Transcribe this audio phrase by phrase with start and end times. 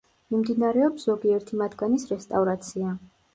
[0.35, 2.97] მიმდინარეობს ზოგიერთი მათგანის რესტავრაცია.